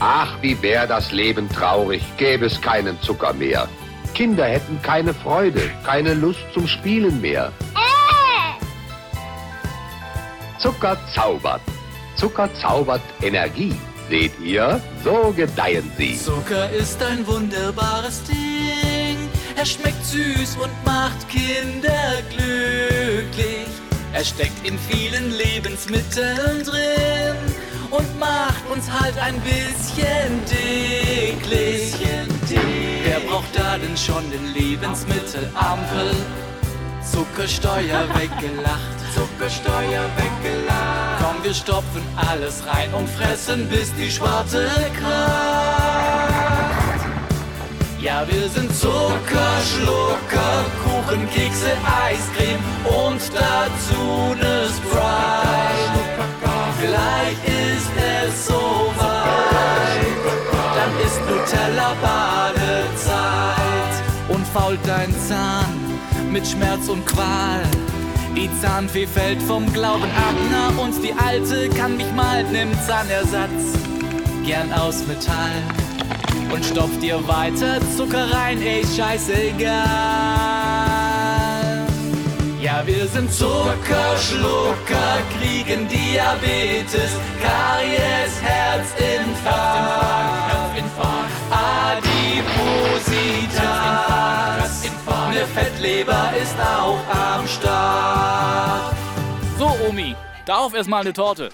[0.00, 3.68] Ach, wie wär das Leben traurig, gäbe es keinen Zucker mehr.
[4.14, 7.52] Kinder hätten keine Freude, keine Lust zum Spielen mehr.
[10.58, 11.60] Zucker zaubert.
[12.16, 13.74] Zucker zaubert Energie.
[14.08, 16.16] Seht ihr, so gedeihen sie.
[16.18, 19.18] Zucker ist ein wunderbares Ding.
[19.56, 23.66] Er schmeckt süß und macht Kinder glücklich.
[24.12, 26.97] Er steckt in vielen Lebensmitteln drin
[28.78, 31.94] uns halt ein bisschen dicklich.
[33.04, 36.14] Wer braucht da denn schon den Lebensmittelampel?
[37.02, 41.18] Zuckersteuer weggelacht, Zuckersteuer weggelacht.
[41.20, 44.68] Komm, wir stopfen alles rein und fressen, bis die Schwarte
[45.00, 46.38] kracht.
[48.00, 51.72] Ja, wir sind Zuckerschlucker, Kuchen, Kekse,
[52.06, 54.37] Eiscreme und dazu
[61.28, 63.18] dann ist Nutella Badezeit
[64.28, 65.66] und fault dein Zahn
[66.30, 67.62] mit Schmerz und Qual.
[68.36, 73.74] Die Zahnfee fällt vom Glauben ab, na und die Alte kann mich mal, nimmt Zahnersatz,
[74.44, 75.62] gern aus Metall
[76.52, 79.78] und stopft dir weiter Zucker rein, ey, scheißegal.
[82.60, 88.67] Ja, wir sind Zuckerschlucker, kriegen Diabetes, Karies, Herzinfarkt,
[93.08, 98.94] Adipositas, eine Fettleber ist auch am Start.
[99.58, 100.14] So, Omi,
[100.46, 101.50] darauf erstmal eine Torte.